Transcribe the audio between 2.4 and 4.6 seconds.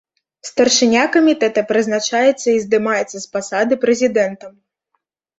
і здымаецца з пасады прэзідэнтам.